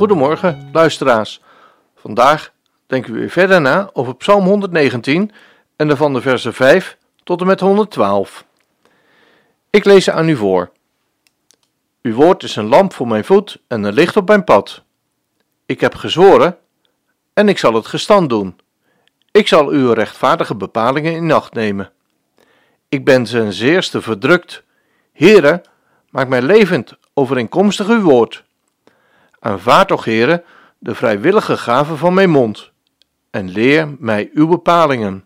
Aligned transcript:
Goedemorgen, 0.00 0.68
luisteraars. 0.72 1.40
Vandaag 1.96 2.52
denken 2.86 3.12
we 3.12 3.18
weer 3.18 3.30
verder 3.30 3.60
na 3.60 3.90
over 3.92 4.16
Psalm 4.16 4.44
119 4.44 5.32
en 5.76 5.88
daarvan 5.88 6.12
de 6.12 6.20
versen 6.20 6.54
5 6.54 6.96
tot 7.24 7.40
en 7.40 7.46
met 7.46 7.60
112. 7.60 8.44
Ik 9.70 9.84
lees 9.84 10.04
ze 10.04 10.12
aan 10.12 10.28
u 10.28 10.36
voor. 10.36 10.70
Uw 12.02 12.14
woord 12.14 12.42
is 12.42 12.56
een 12.56 12.66
lamp 12.66 12.92
voor 12.92 13.06
mijn 13.08 13.24
voet 13.24 13.62
en 13.68 13.82
een 13.82 13.92
licht 13.92 14.16
op 14.16 14.28
mijn 14.28 14.44
pad. 14.44 14.82
Ik 15.66 15.80
heb 15.80 15.94
gezworen 15.94 16.58
en 17.32 17.48
ik 17.48 17.58
zal 17.58 17.74
het 17.74 17.86
gestand 17.86 18.28
doen. 18.28 18.60
Ik 19.30 19.48
zal 19.48 19.68
uw 19.68 19.92
rechtvaardige 19.92 20.54
bepalingen 20.54 21.12
in 21.12 21.32
acht 21.32 21.54
nemen. 21.54 21.92
Ik 22.88 23.04
ben 23.04 23.24
ten 23.24 23.52
zeerste 23.52 24.02
verdrukt. 24.02 24.62
Heere, 25.12 25.62
maak 26.10 26.28
mij 26.28 26.42
levend 26.42 26.92
overeenkomstig 27.14 27.88
uw 27.88 28.02
woord. 28.02 28.48
Aanvaard 29.40 29.88
toch, 29.88 30.04
Heere, 30.04 30.44
de 30.78 30.94
vrijwillige 30.94 31.56
gave 31.56 31.96
van 31.96 32.14
mijn 32.14 32.30
mond 32.30 32.70
en 33.30 33.50
leer 33.50 33.96
mij 33.98 34.30
uw 34.34 34.46
bepalingen. 34.46 35.24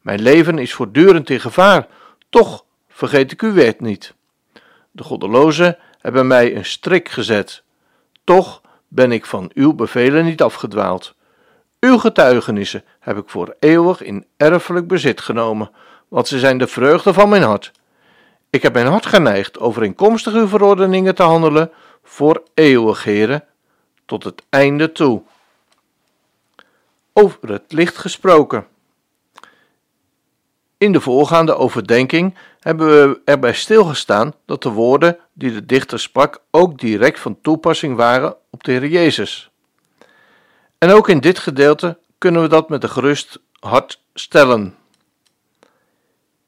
Mijn 0.00 0.20
leven 0.20 0.58
is 0.58 0.74
voortdurend 0.74 1.30
in 1.30 1.40
gevaar, 1.40 1.86
toch 2.30 2.64
vergeet 2.88 3.32
ik 3.32 3.42
uw 3.42 3.52
wet 3.52 3.80
niet. 3.80 4.14
De 4.90 5.02
goddelozen 5.02 5.78
hebben 6.00 6.26
mij 6.26 6.56
een 6.56 6.64
strik 6.64 7.08
gezet, 7.08 7.62
toch 8.24 8.62
ben 8.88 9.12
ik 9.12 9.26
van 9.26 9.50
uw 9.54 9.74
bevelen 9.74 10.24
niet 10.24 10.42
afgedwaald. 10.42 11.14
Uw 11.80 11.98
getuigenissen 11.98 12.84
heb 13.00 13.16
ik 13.16 13.28
voor 13.28 13.56
eeuwig 13.58 14.02
in 14.02 14.26
erfelijk 14.36 14.86
bezit 14.86 15.20
genomen, 15.20 15.70
want 16.08 16.28
ze 16.28 16.38
zijn 16.38 16.58
de 16.58 16.66
vreugde 16.66 17.12
van 17.12 17.28
mijn 17.28 17.42
hart. 17.42 17.72
Ik 18.50 18.62
heb 18.62 18.72
mijn 18.72 18.86
hart 18.86 19.06
geneigd 19.06 19.58
overeenkomstig 19.58 20.32
uw 20.32 20.48
verordeningen 20.48 21.14
te 21.14 21.22
handelen, 21.22 21.70
voor 22.06 22.42
eeuwig, 22.54 23.04
heren, 23.04 23.44
tot 24.04 24.24
het 24.24 24.42
einde 24.48 24.92
toe. 24.92 25.22
Over 27.12 27.48
het 27.48 27.72
licht 27.72 27.96
gesproken. 27.96 28.66
In 30.78 30.92
de 30.92 31.00
voorgaande 31.00 31.54
overdenking 31.54 32.34
hebben 32.60 32.86
we 32.88 33.20
erbij 33.24 33.52
stilgestaan 33.52 34.32
dat 34.44 34.62
de 34.62 34.70
woorden 34.70 35.18
die 35.32 35.52
de 35.52 35.66
dichter 35.66 36.00
sprak 36.00 36.40
ook 36.50 36.78
direct 36.78 37.20
van 37.20 37.40
toepassing 37.40 37.96
waren 37.96 38.36
op 38.50 38.64
de 38.64 38.72
Heer 38.72 38.86
Jezus. 38.86 39.50
En 40.78 40.90
ook 40.90 41.08
in 41.08 41.20
dit 41.20 41.38
gedeelte 41.38 41.98
kunnen 42.18 42.42
we 42.42 42.48
dat 42.48 42.68
met 42.68 42.82
een 42.82 42.90
gerust 42.90 43.40
hart 43.60 44.02
stellen. 44.14 44.76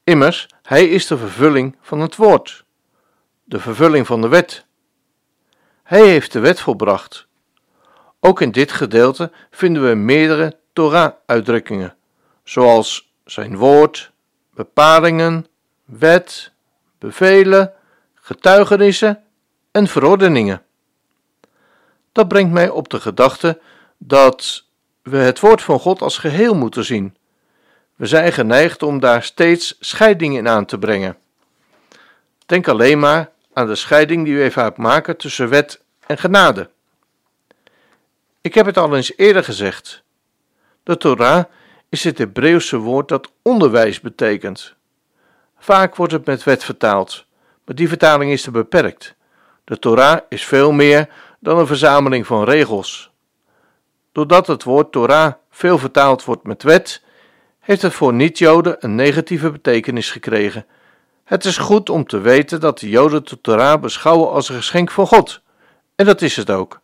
Immers, 0.03 0.47
Hij 0.63 0.87
is 0.87 1.07
de 1.07 1.17
vervulling 1.17 1.75
van 1.81 1.99
het 1.99 2.15
woord, 2.15 2.65
de 3.43 3.59
vervulling 3.59 4.07
van 4.07 4.21
de 4.21 4.27
wet. 4.27 4.65
Hij 5.89 6.07
heeft 6.07 6.31
de 6.31 6.39
wet 6.39 6.59
volbracht. 6.59 7.27
Ook 8.19 8.41
in 8.41 8.51
dit 8.51 8.71
gedeelte 8.71 9.31
vinden 9.51 9.89
we 9.89 9.95
meerdere 9.95 10.57
Torah-uitdrukkingen, 10.73 11.95
zoals 12.43 13.13
zijn 13.25 13.57
woord, 13.57 14.11
bepalingen, 14.53 15.47
wet, 15.85 16.51
bevelen, 16.99 17.73
getuigenissen 18.13 19.23
en 19.71 19.87
verordeningen. 19.87 20.63
Dat 22.11 22.27
brengt 22.27 22.51
mij 22.51 22.69
op 22.69 22.89
de 22.89 22.99
gedachte 22.99 23.59
dat 23.97 24.65
we 25.01 25.17
het 25.17 25.39
woord 25.39 25.61
van 25.61 25.79
God 25.79 26.01
als 26.01 26.17
geheel 26.17 26.55
moeten 26.55 26.85
zien. 26.85 27.17
We 27.95 28.05
zijn 28.05 28.33
geneigd 28.33 28.83
om 28.83 28.99
daar 28.99 29.23
steeds 29.23 29.75
scheidingen 29.79 30.37
in 30.37 30.47
aan 30.47 30.65
te 30.65 30.79
brengen. 30.79 31.17
Denk 32.45 32.67
alleen 32.67 32.99
maar 32.99 33.31
aan 33.59 33.67
de 33.67 33.75
scheiding 33.75 34.25
die 34.25 34.37
we 34.37 34.51
vaak 34.51 34.77
maken 34.77 35.17
tussen 35.17 35.49
wet 35.49 35.81
en 36.05 36.17
genade. 36.17 36.69
Ik 38.41 38.53
heb 38.53 38.65
het 38.65 38.77
al 38.77 38.95
eens 38.95 39.17
eerder 39.17 39.43
gezegd. 39.43 40.03
De 40.83 40.97
Torah 40.97 41.43
is 41.89 42.03
het 42.03 42.17
Hebreeuwse 42.17 42.77
woord 42.77 43.07
dat 43.07 43.31
onderwijs 43.41 43.99
betekent. 43.99 44.75
Vaak 45.57 45.95
wordt 45.95 46.13
het 46.13 46.25
met 46.25 46.43
wet 46.43 46.63
vertaald, 46.63 47.25
maar 47.65 47.75
die 47.75 47.87
vertaling 47.87 48.31
is 48.31 48.41
te 48.41 48.51
beperkt. 48.51 49.15
De 49.63 49.79
Torah 49.79 50.19
is 50.29 50.45
veel 50.45 50.71
meer 50.71 51.09
dan 51.39 51.57
een 51.57 51.67
verzameling 51.67 52.27
van 52.27 52.43
regels. 52.43 53.11
Doordat 54.11 54.47
het 54.47 54.63
woord 54.63 54.91
Torah 54.91 55.33
veel 55.49 55.77
vertaald 55.77 56.23
wordt 56.23 56.43
met 56.43 56.63
wet, 56.63 57.03
heeft 57.59 57.81
het 57.81 57.93
voor 57.93 58.13
niet-Joden 58.13 58.75
een 58.79 58.95
negatieve 58.95 59.51
betekenis 59.51 60.11
gekregen. 60.11 60.65
Het 61.29 61.45
is 61.45 61.57
goed 61.57 61.89
om 61.89 62.05
te 62.07 62.19
weten 62.19 62.59
dat 62.59 62.79
de 62.79 62.89
Joden 62.89 63.25
de 63.25 63.41
Torah 63.41 63.81
beschouwen 63.81 64.31
als 64.31 64.49
een 64.49 64.55
geschenk 64.55 64.91
van 64.91 65.07
God. 65.07 65.41
En 65.95 66.05
dat 66.05 66.21
is 66.21 66.35
het 66.35 66.49
ook. 66.49 66.81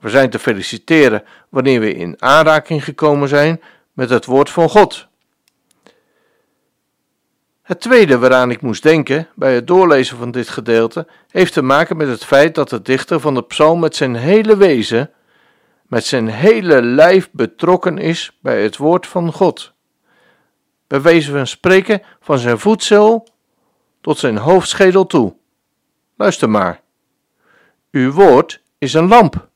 We 0.00 0.08
zijn 0.08 0.30
te 0.30 0.38
feliciteren 0.38 1.24
wanneer 1.48 1.80
we 1.80 1.94
in 1.94 2.22
aanraking 2.22 2.84
gekomen 2.84 3.28
zijn 3.28 3.60
met 3.92 4.10
het 4.10 4.24
woord 4.24 4.50
van 4.50 4.68
God. 4.68 5.08
Het 7.62 7.80
tweede 7.80 8.18
waaraan 8.18 8.50
ik 8.50 8.60
moest 8.60 8.82
denken 8.82 9.28
bij 9.34 9.54
het 9.54 9.66
doorlezen 9.66 10.16
van 10.16 10.30
dit 10.30 10.48
gedeelte 10.48 11.06
heeft 11.28 11.52
te 11.52 11.62
maken 11.62 11.96
met 11.96 12.08
het 12.08 12.24
feit 12.24 12.54
dat 12.54 12.68
de 12.68 12.82
dichter 12.82 13.20
van 13.20 13.34
de 13.34 13.42
psalm 13.42 13.80
met 13.80 13.96
zijn 13.96 14.14
hele 14.14 14.56
wezen, 14.56 15.10
met 15.86 16.04
zijn 16.04 16.28
hele 16.28 16.82
lijf 16.82 17.28
betrokken 17.32 17.98
is 17.98 18.38
bij 18.40 18.62
het 18.62 18.76
woord 18.76 19.06
van 19.06 19.32
God. 19.32 19.72
Bij 20.86 21.02
wijze 21.02 21.30
van 21.30 21.46
spreken 21.46 22.02
van 22.20 22.38
zijn 22.38 22.58
voedsel 22.58 23.30
tot 24.02 24.18
zijn 24.18 24.36
hoofdschedel 24.36 25.06
toe. 25.06 25.34
Luister 26.16 26.50
maar. 26.50 26.80
Uw 27.90 28.12
woord 28.12 28.62
is 28.78 28.94
een 28.94 29.08
lamp 29.08 29.48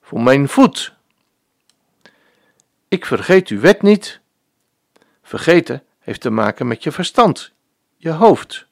voor 0.00 0.20
mijn 0.20 0.48
voet. 0.48 0.94
Ik 2.88 3.06
vergeet 3.06 3.48
uw 3.48 3.60
wet 3.60 3.82
niet. 3.82 4.20
Vergeten 5.22 5.82
heeft 5.98 6.20
te 6.20 6.30
maken 6.30 6.66
met 6.66 6.82
je 6.82 6.92
verstand, 6.92 7.52
je 7.96 8.10
hoofd. 8.10 8.66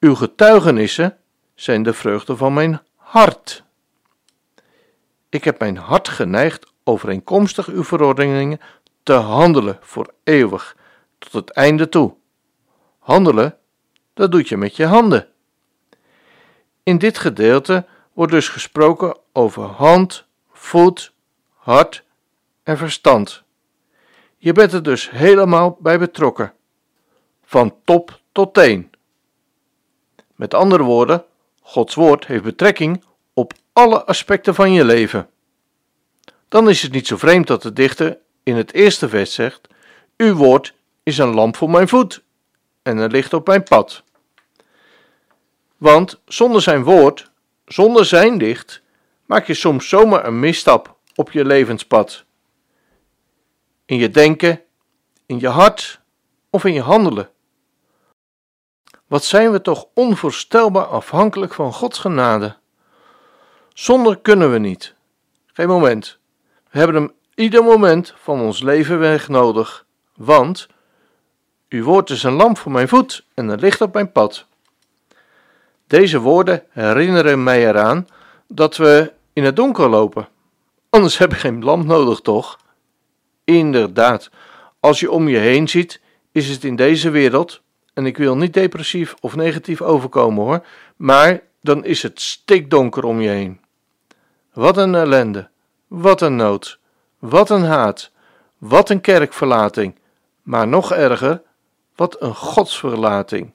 Uw 0.00 0.14
getuigenissen 0.14 1.18
zijn 1.54 1.82
de 1.82 1.92
vreugde 1.92 2.36
van 2.36 2.54
mijn 2.54 2.80
hart. 2.96 3.64
Ik 5.28 5.44
heb 5.44 5.58
mijn 5.58 5.76
hart 5.76 6.08
geneigd 6.08 6.72
overeenkomstig 6.84 7.66
uw 7.66 7.84
verordeningen 7.84 8.60
te 9.02 9.12
handelen 9.12 9.78
voor 9.80 10.14
eeuwig, 10.24 10.76
tot 11.18 11.32
het 11.32 11.50
einde 11.50 11.88
toe. 11.88 12.14
Handelen, 13.04 13.58
dat 14.14 14.32
doet 14.32 14.48
je 14.48 14.56
met 14.56 14.76
je 14.76 14.86
handen. 14.86 15.28
In 16.82 16.98
dit 16.98 17.18
gedeelte 17.18 17.86
wordt 18.12 18.32
dus 18.32 18.48
gesproken 18.48 19.16
over 19.32 19.62
hand, 19.62 20.24
voet, 20.52 21.12
hart 21.54 22.04
en 22.62 22.76
verstand. 22.78 23.42
Je 24.36 24.52
bent 24.52 24.72
er 24.72 24.82
dus 24.82 25.10
helemaal 25.10 25.76
bij 25.80 25.98
betrokken, 25.98 26.52
van 27.44 27.74
top 27.84 28.20
tot 28.32 28.54
teen. 28.54 28.92
Met 30.34 30.54
andere 30.54 30.82
woorden, 30.82 31.24
Gods 31.60 31.94
woord 31.94 32.26
heeft 32.26 32.44
betrekking 32.44 33.04
op 33.32 33.52
alle 33.72 34.04
aspecten 34.04 34.54
van 34.54 34.72
je 34.72 34.84
leven. 34.84 35.28
Dan 36.48 36.68
is 36.68 36.82
het 36.82 36.92
niet 36.92 37.06
zo 37.06 37.16
vreemd 37.16 37.46
dat 37.46 37.62
de 37.62 37.72
dichter 37.72 38.18
in 38.42 38.56
het 38.56 38.72
eerste 38.72 39.08
vers 39.08 39.34
zegt: 39.34 39.68
Uw 40.16 40.34
woord 40.34 40.74
is 41.02 41.18
een 41.18 41.34
lamp 41.34 41.56
voor 41.56 41.70
mijn 41.70 41.88
voet 41.88 42.22
en 42.84 42.96
een 42.96 43.10
licht 43.10 43.32
op 43.32 43.46
mijn 43.46 43.62
pad. 43.62 44.02
Want 45.76 46.20
zonder 46.24 46.62
zijn 46.62 46.82
woord, 46.82 47.30
zonder 47.66 48.04
zijn 48.04 48.36
licht, 48.36 48.82
maak 49.26 49.46
je 49.46 49.54
soms 49.54 49.88
zomaar 49.88 50.26
een 50.26 50.40
misstap 50.40 50.96
op 51.14 51.30
je 51.30 51.44
levenspad. 51.44 52.24
In 53.84 53.96
je 53.96 54.10
denken, 54.10 54.62
in 55.26 55.40
je 55.40 55.48
hart 55.48 56.00
of 56.50 56.64
in 56.64 56.72
je 56.72 56.80
handelen. 56.80 57.30
Wat 59.06 59.24
zijn 59.24 59.52
we 59.52 59.60
toch 59.60 59.86
onvoorstelbaar 59.94 60.86
afhankelijk 60.86 61.54
van 61.54 61.72
Gods 61.72 61.98
genade. 61.98 62.56
Zonder 63.72 64.18
kunnen 64.18 64.52
we 64.52 64.58
niet. 64.58 64.94
Geen 65.46 65.68
moment. 65.68 66.18
We 66.70 66.78
hebben 66.78 66.96
hem 66.96 67.12
ieder 67.34 67.64
moment 67.64 68.14
van 68.16 68.40
ons 68.40 68.62
leven 68.62 68.98
weg 68.98 69.28
nodig, 69.28 69.86
want 70.14 70.66
uw 71.74 71.84
woord 71.84 72.10
is 72.10 72.22
een 72.22 72.32
lamp 72.32 72.58
voor 72.58 72.72
mijn 72.72 72.88
voet 72.88 73.24
en 73.34 73.48
een 73.48 73.58
licht 73.58 73.80
op 73.80 73.94
mijn 73.94 74.12
pad. 74.12 74.46
Deze 75.86 76.18
woorden 76.18 76.62
herinneren 76.70 77.42
mij 77.42 77.68
eraan 77.68 78.08
dat 78.48 78.76
we 78.76 79.12
in 79.32 79.44
het 79.44 79.56
donker 79.56 79.88
lopen. 79.88 80.28
Anders 80.90 81.18
heb 81.22 81.30
je 81.30 81.38
geen 81.38 81.64
lamp 81.64 81.84
nodig, 81.84 82.20
toch? 82.20 82.58
Inderdaad, 83.44 84.30
als 84.80 85.00
je 85.00 85.10
om 85.10 85.28
je 85.28 85.38
heen 85.38 85.68
ziet, 85.68 86.00
is 86.32 86.48
het 86.48 86.64
in 86.64 86.76
deze 86.76 87.10
wereld, 87.10 87.60
en 87.94 88.06
ik 88.06 88.16
wil 88.16 88.36
niet 88.36 88.54
depressief 88.54 89.14
of 89.20 89.36
negatief 89.36 89.82
overkomen 89.82 90.44
hoor, 90.44 90.66
maar 90.96 91.40
dan 91.60 91.84
is 91.84 92.02
het 92.02 92.20
stikdonker 92.20 93.04
om 93.04 93.20
je 93.20 93.28
heen. 93.28 93.60
Wat 94.52 94.76
een 94.76 94.94
ellende, 94.94 95.48
wat 95.86 96.20
een 96.20 96.36
nood, 96.36 96.78
wat 97.18 97.50
een 97.50 97.64
haat, 97.64 98.10
wat 98.58 98.90
een 98.90 99.00
kerkverlating, 99.00 99.94
maar 100.42 100.68
nog 100.68 100.92
erger, 100.92 101.42
wat 101.94 102.22
een 102.22 102.34
godsverlating. 102.34 103.52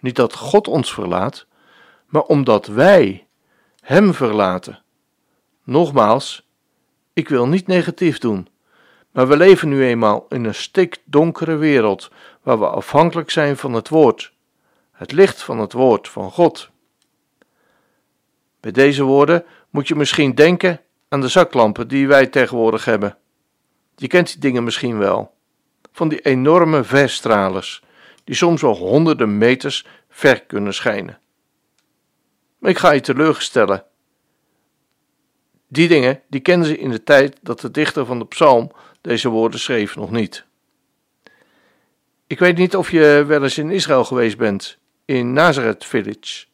Niet 0.00 0.16
dat 0.16 0.34
God 0.34 0.68
ons 0.68 0.92
verlaat, 0.92 1.46
maar 2.06 2.22
omdat 2.22 2.66
wij 2.66 3.26
Hem 3.80 4.14
verlaten. 4.14 4.82
Nogmaals, 5.64 6.48
ik 7.12 7.28
wil 7.28 7.48
niet 7.48 7.66
negatief 7.66 8.18
doen, 8.18 8.48
maar 9.10 9.28
we 9.28 9.36
leven 9.36 9.68
nu 9.68 9.84
eenmaal 9.84 10.26
in 10.28 10.44
een 10.44 10.54
stikdonkere 10.54 11.56
wereld 11.56 12.10
waar 12.42 12.58
we 12.58 12.66
afhankelijk 12.66 13.30
zijn 13.30 13.56
van 13.56 13.72
het 13.72 13.88
Woord, 13.88 14.32
het 14.92 15.12
licht 15.12 15.42
van 15.42 15.58
het 15.58 15.72
Woord 15.72 16.08
van 16.08 16.30
God. 16.30 16.70
Bij 18.60 18.72
deze 18.72 19.02
woorden 19.02 19.44
moet 19.70 19.88
je 19.88 19.94
misschien 19.94 20.34
denken 20.34 20.80
aan 21.08 21.20
de 21.20 21.28
zaklampen 21.28 21.88
die 21.88 22.08
wij 22.08 22.26
tegenwoordig 22.26 22.84
hebben. 22.84 23.16
Je 23.96 24.06
kent 24.06 24.28
die 24.32 24.40
dingen 24.40 24.64
misschien 24.64 24.98
wel. 24.98 25.35
Van 25.96 26.08
die 26.08 26.20
enorme 26.20 26.84
verstralers, 26.84 27.82
die 28.24 28.34
soms 28.34 28.60
wel 28.60 28.76
honderden 28.76 29.38
meters 29.38 29.86
ver 30.08 30.44
kunnen 30.44 30.74
schijnen. 30.74 31.18
Maar 32.58 32.70
ik 32.70 32.78
ga 32.78 32.90
je 32.90 33.00
teleurstellen. 33.00 33.84
Die 35.68 35.88
dingen, 35.88 36.22
die 36.28 36.40
kenden 36.40 36.68
ze 36.68 36.78
in 36.78 36.90
de 36.90 37.02
tijd 37.02 37.38
dat 37.42 37.60
de 37.60 37.70
dichter 37.70 38.06
van 38.06 38.18
de 38.18 38.26
psalm 38.26 38.72
deze 39.00 39.28
woorden 39.28 39.60
schreef 39.60 39.96
nog 39.96 40.10
niet. 40.10 40.44
Ik 42.26 42.38
weet 42.38 42.56
niet 42.56 42.76
of 42.76 42.90
je 42.90 43.24
wel 43.26 43.42
eens 43.42 43.58
in 43.58 43.70
Israël 43.70 44.04
geweest 44.04 44.36
bent, 44.36 44.78
in 45.04 45.32
Nazareth 45.32 45.84
Village, 45.84 46.46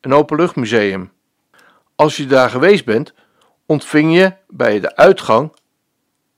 een 0.00 0.12
openluchtmuseum. 0.12 1.12
Als 1.96 2.16
je 2.16 2.26
daar 2.26 2.50
geweest 2.50 2.84
bent, 2.84 3.14
ontving 3.66 4.14
je 4.14 4.32
bij 4.48 4.80
de 4.80 4.96
uitgang 4.96 5.52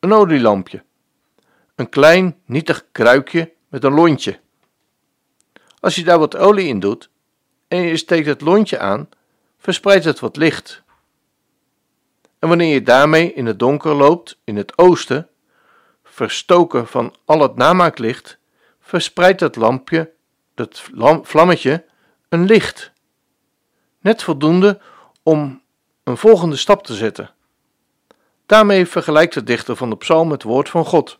een 0.00 0.12
olielampje. 0.12 0.86
Een 1.78 1.88
klein, 1.88 2.40
nietig 2.44 2.84
kruikje 2.92 3.52
met 3.68 3.84
een 3.84 3.92
lontje. 3.92 4.40
Als 5.80 5.94
je 5.94 6.04
daar 6.04 6.18
wat 6.18 6.36
olie 6.36 6.66
in 6.66 6.80
doet 6.80 7.10
en 7.68 7.78
je 7.78 7.96
steekt 7.96 8.26
het 8.26 8.40
lontje 8.40 8.78
aan, 8.78 9.08
verspreidt 9.58 10.04
het 10.04 10.20
wat 10.20 10.36
licht. 10.36 10.82
En 12.38 12.48
wanneer 12.48 12.74
je 12.74 12.82
daarmee 12.82 13.32
in 13.32 13.46
het 13.46 13.58
donker 13.58 13.94
loopt 13.94 14.38
in 14.44 14.56
het 14.56 14.78
oosten, 14.78 15.28
verstoken 16.02 16.86
van 16.86 17.14
al 17.24 17.40
het 17.40 17.56
namaaklicht, 17.56 18.38
verspreidt 18.80 19.40
het 19.40 19.56
lampje, 19.56 20.12
het 20.54 20.82
vlammetje, 21.22 21.84
een 22.28 22.44
licht. 22.44 22.92
Net 24.00 24.22
voldoende 24.22 24.80
om 25.22 25.62
een 26.04 26.16
volgende 26.16 26.56
stap 26.56 26.84
te 26.84 26.94
zetten. 26.94 27.30
Daarmee 28.46 28.86
vergelijkt 28.86 29.34
de 29.34 29.42
dichter 29.42 29.76
van 29.76 29.90
de 29.90 29.96
psalm 29.96 30.30
het 30.30 30.42
woord 30.42 30.68
van 30.68 30.84
God. 30.84 31.18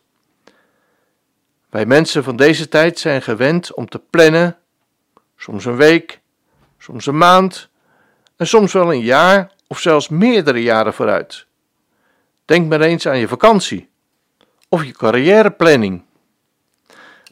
Wij 1.69 1.85
mensen 1.85 2.23
van 2.23 2.35
deze 2.35 2.67
tijd 2.67 2.99
zijn 2.99 3.21
gewend 3.21 3.73
om 3.73 3.89
te 3.89 3.99
plannen, 3.99 4.57
soms 5.35 5.65
een 5.65 5.75
week, 5.75 6.19
soms 6.77 7.05
een 7.05 7.17
maand 7.17 7.69
en 8.35 8.47
soms 8.47 8.73
wel 8.73 8.93
een 8.93 9.01
jaar 9.01 9.51
of 9.67 9.79
zelfs 9.79 10.09
meerdere 10.09 10.61
jaren 10.61 10.93
vooruit. 10.93 11.45
Denk 12.45 12.69
maar 12.69 12.81
eens 12.81 13.07
aan 13.07 13.17
je 13.17 13.27
vakantie 13.27 13.89
of 14.69 14.83
je 14.83 14.91
carrièreplanning. 14.91 16.03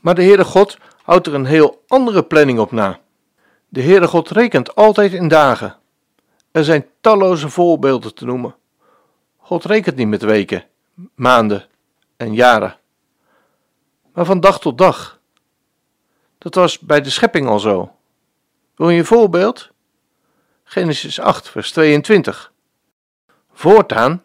Maar 0.02 0.16
de 0.16 0.24
Heere 0.24 0.44
God 0.44 0.78
houdt 1.04 1.28
er 1.28 1.34
een 1.34 1.46
heel 1.46 1.84
andere 1.88 2.24
planning 2.24 2.60
op 2.60 2.72
na. 2.72 3.00
De 3.70 3.82
Heere 3.82 4.08
God 4.08 4.30
rekent 4.30 4.76
altijd 4.76 5.14
in 5.14 5.28
dagen. 5.28 5.76
Er 6.52 6.64
zijn 6.64 6.86
talloze 7.02 7.50
voorbeelden 7.50 8.14
te 8.14 8.26
noemen. 8.26 8.56
God 9.38 9.66
rekent 9.66 9.96
niet 9.96 10.08
met 10.08 10.22
weken, 10.22 10.66
maanden 11.16 11.66
en 12.18 12.34
jaren, 12.34 12.78
maar 14.18 14.26
van 14.26 14.40
dag 14.40 14.60
tot 14.60 14.78
dag. 14.78 15.20
Dat 16.38 16.56
was 16.56 16.80
bij 16.80 17.02
de 17.02 17.10
schepping 17.10 17.48
al 17.48 17.60
zo. 17.60 17.92
Wil 18.76 18.90
je 18.90 19.00
een 19.00 19.06
voorbeeld? 19.06 19.70
Genesis 20.64 21.20
8, 21.20 21.50
vers 21.50 21.72
22. 21.72 22.52
Voortaan, 23.54 24.24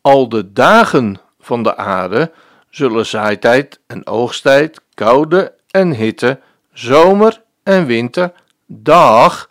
al 0.00 0.28
de 0.28 0.52
dagen 0.52 1.20
van 1.40 1.62
de 1.62 1.76
aarde 1.76 2.32
zullen 2.70 3.06
zaaitijd 3.06 3.80
en 3.86 4.06
oogsttijd, 4.06 4.80
koude 4.94 5.54
en 5.70 5.94
hitte, 5.94 6.40
zomer 6.72 7.42
en 7.62 7.86
winter, 7.86 8.32
dag 8.66 9.50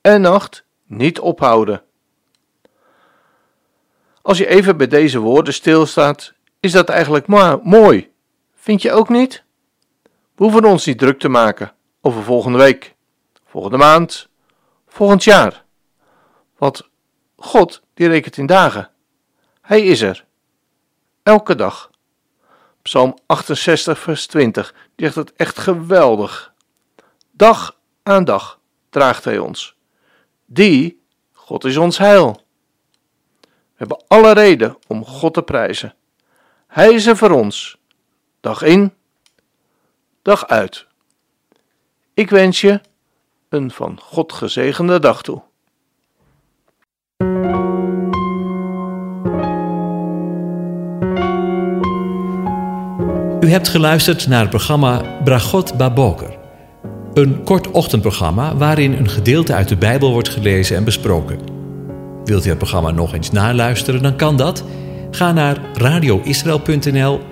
en 0.00 0.20
nacht 0.20 0.64
niet 0.86 1.20
ophouden. 1.20 1.82
Als 4.22 4.38
je 4.38 4.46
even 4.46 4.76
bij 4.76 4.88
deze 4.88 5.18
woorden 5.18 5.54
stilstaat, 5.54 6.32
is 6.60 6.72
dat 6.72 6.88
eigenlijk 6.88 7.26
mooi. 7.62 8.11
Vind 8.62 8.82
je 8.82 8.92
ook 8.92 9.08
niet? 9.08 9.44
We 10.34 10.44
hoeven 10.44 10.64
ons 10.64 10.86
niet 10.86 10.98
druk 10.98 11.18
te 11.18 11.28
maken 11.28 11.72
over 12.00 12.22
volgende 12.22 12.58
week, 12.58 12.94
volgende 13.44 13.76
maand, 13.76 14.28
volgend 14.86 15.24
jaar. 15.24 15.64
Want 16.56 16.88
God, 17.36 17.82
die 17.94 18.08
rekent 18.08 18.36
in 18.36 18.46
dagen. 18.46 18.90
Hij 19.60 19.82
is 19.82 20.00
er. 20.00 20.24
Elke 21.22 21.54
dag. 21.54 21.90
Psalm 22.82 23.18
68, 23.26 23.98
vers 23.98 24.26
20, 24.26 24.74
die 24.94 25.06
zegt 25.06 25.16
het 25.16 25.32
echt 25.36 25.58
geweldig. 25.58 26.54
Dag 27.30 27.78
aan 28.02 28.24
dag 28.24 28.60
draagt 28.90 29.24
hij 29.24 29.38
ons. 29.38 29.76
Die, 30.46 31.02
God 31.32 31.64
is 31.64 31.76
ons 31.76 31.98
heil. 31.98 32.42
We 33.40 33.48
hebben 33.74 34.04
alle 34.06 34.32
reden 34.32 34.78
om 34.86 35.04
God 35.04 35.34
te 35.34 35.42
prijzen. 35.42 35.94
Hij 36.66 36.92
is 36.92 37.06
er 37.06 37.16
voor 37.16 37.30
ons, 37.30 37.80
dag 38.42 38.62
in, 38.62 38.92
dag 40.22 40.46
uit. 40.46 40.86
Ik 42.14 42.30
wens 42.30 42.60
je 42.60 42.80
een 43.48 43.70
van 43.70 43.98
God 44.00 44.32
gezegende 44.32 45.00
dag 45.00 45.22
toe. 45.22 45.42
U 53.40 53.50
hebt 53.50 53.68
geluisterd 53.68 54.26
naar 54.26 54.40
het 54.40 54.50
programma 54.50 55.20
Bragot 55.24 55.76
Baboker. 55.76 56.38
Een 57.14 57.44
kort 57.44 57.70
ochtendprogramma 57.70 58.56
waarin 58.56 58.92
een 58.92 59.08
gedeelte 59.08 59.54
uit 59.54 59.68
de 59.68 59.76
Bijbel 59.76 60.12
wordt 60.12 60.28
gelezen 60.28 60.76
en 60.76 60.84
besproken. 60.84 61.38
Wilt 62.24 62.44
u 62.44 62.48
het 62.48 62.58
programma 62.58 62.90
nog 62.90 63.14
eens 63.14 63.30
naluisteren, 63.30 64.02
dan 64.02 64.16
kan 64.16 64.36
dat. 64.36 64.64
Ga 65.10 65.32
naar 65.32 65.58
radioisrael.nl 65.74 67.31